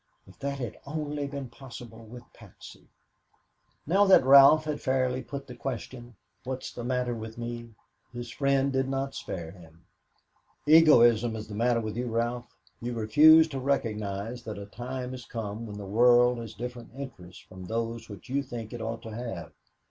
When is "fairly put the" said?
4.81-5.53